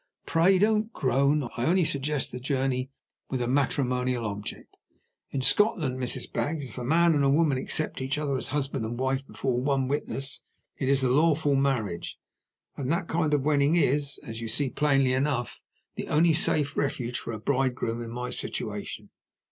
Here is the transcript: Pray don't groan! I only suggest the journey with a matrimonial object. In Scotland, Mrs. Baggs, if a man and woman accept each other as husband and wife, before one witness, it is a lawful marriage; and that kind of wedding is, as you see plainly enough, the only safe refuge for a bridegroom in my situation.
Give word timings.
Pray 0.25 0.57
don't 0.57 0.91
groan! 0.93 1.43
I 1.57 1.65
only 1.67 1.85
suggest 1.85 2.31
the 2.31 2.39
journey 2.39 2.89
with 3.29 3.39
a 3.39 3.47
matrimonial 3.47 4.25
object. 4.25 4.75
In 5.29 5.41
Scotland, 5.43 5.99
Mrs. 5.99 6.33
Baggs, 6.33 6.67
if 6.67 6.79
a 6.79 6.83
man 6.83 7.13
and 7.13 7.35
woman 7.35 7.59
accept 7.59 8.01
each 8.01 8.17
other 8.17 8.35
as 8.35 8.47
husband 8.47 8.83
and 8.83 8.97
wife, 8.97 9.27
before 9.27 9.61
one 9.61 9.87
witness, 9.87 10.41
it 10.79 10.89
is 10.89 11.03
a 11.03 11.09
lawful 11.11 11.53
marriage; 11.53 12.17
and 12.75 12.91
that 12.91 13.07
kind 13.07 13.31
of 13.31 13.43
wedding 13.43 13.75
is, 13.75 14.19
as 14.23 14.41
you 14.41 14.47
see 14.47 14.71
plainly 14.71 15.13
enough, 15.13 15.61
the 15.93 16.07
only 16.07 16.33
safe 16.33 16.75
refuge 16.75 17.19
for 17.19 17.31
a 17.31 17.37
bridegroom 17.39 18.01
in 18.01 18.09
my 18.09 18.31
situation. 18.31 19.11